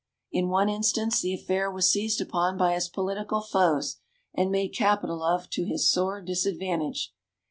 In 0.31 0.49
one 0.49 0.67
instance, 0.67 1.21
the 1.21 1.31
affair 1.35 1.69
was 1.69 1.91
seized 1.91 2.21
upon 2.21 2.57
by 2.57 2.73
his 2.73 2.89
political 2.89 3.39
foes, 3.39 3.97
and 4.33 4.49
made 4.51 4.73
capital 4.73 5.21
of 5.21 5.47
to 5.51 5.63
his 5.63 5.87
sore 5.91 6.23
disadvantage. 6.23 7.13